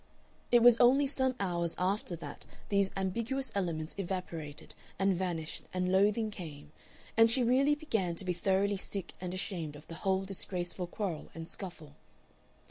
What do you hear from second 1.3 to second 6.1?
hours after that these ambiguous elements evaporated and vanished and